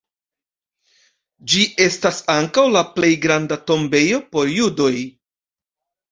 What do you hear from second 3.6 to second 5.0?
tombejo por judoj.